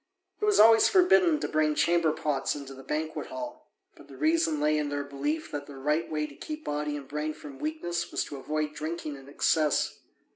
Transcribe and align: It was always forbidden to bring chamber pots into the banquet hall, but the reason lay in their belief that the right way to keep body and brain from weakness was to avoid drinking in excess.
It 0.41 0.45
was 0.45 0.59
always 0.59 0.87
forbidden 0.87 1.39
to 1.41 1.47
bring 1.47 1.75
chamber 1.75 2.11
pots 2.11 2.55
into 2.55 2.73
the 2.73 2.81
banquet 2.81 3.27
hall, 3.27 3.71
but 3.95 4.07
the 4.07 4.17
reason 4.17 4.59
lay 4.59 4.79
in 4.79 4.89
their 4.89 5.03
belief 5.03 5.51
that 5.51 5.67
the 5.67 5.75
right 5.75 6.09
way 6.11 6.25
to 6.25 6.33
keep 6.33 6.63
body 6.65 6.97
and 6.97 7.07
brain 7.07 7.35
from 7.35 7.59
weakness 7.59 8.09
was 8.11 8.23
to 8.23 8.37
avoid 8.37 8.73
drinking 8.73 9.15
in 9.15 9.29
excess. 9.29 9.99